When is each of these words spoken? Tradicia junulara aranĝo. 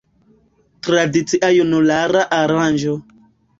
Tradicia 0.87 1.51
junulara 1.59 2.25
aranĝo. 2.41 2.99